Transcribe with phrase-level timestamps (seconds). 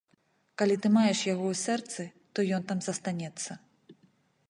[0.61, 3.51] Калі ты маеш яго ў сэрцы, то ён там застанецца.